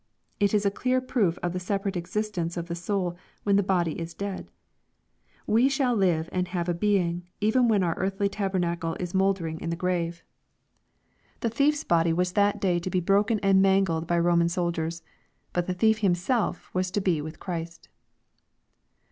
It 0.39 0.55
is 0.55 0.65
a 0.65 0.71
clear 0.71 0.99
proof 0.99 1.37
of 1.43 1.53
the 1.53 1.59
separate 1.59 1.95
existence 1.95 2.57
of 2.57 2.65
the 2.67 2.73
soul 2.73 3.15
when 3.43 3.55
the 3.55 3.61
body 3.61 3.99
is 3.99 4.15
dead. 4.15 4.49
We 5.45 5.69
shall 5.69 5.93
live 5.95 6.27
and 6.31 6.47
have 6.47 6.67
a 6.67 6.73
being, 6.73 7.27
even 7.39 7.67
when 7.67 7.83
our 7.83 7.93
earthly 7.99 8.27
tabernacle 8.27 8.97
is 8.99 9.13
mouldering 9.13 9.61
in 9.61 9.69
the 9.69 9.75
grave. 9.75 10.23
The 11.41 11.51
thiefa 11.51 11.67
LUKE, 11.67 11.73
CHAP. 11.73 11.73
XXIII. 11.77 11.85
477 11.85 11.87
body 11.89 12.13
was 12.13 12.31
that 12.31 12.59
day 12.61 12.79
to 12.79 12.89
be 12.89 12.99
broken 12.99 13.39
and 13.43 13.61
mangled 13.61 14.07
by 14.07 14.17
Roman 14.17 14.49
soldiers. 14.49 15.03
But 15.53 15.67
the 15.67 15.75
thief 15.75 15.99
himself 15.99 16.73
was 16.73 16.89
to 16.89 16.99
be 16.99 17.21
with 17.21 17.39
Christ. 17.39 17.87